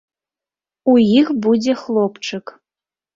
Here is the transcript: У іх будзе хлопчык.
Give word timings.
У 0.93 0.95
іх 1.19 1.27
будзе 1.47 1.75
хлопчык. 1.83 2.45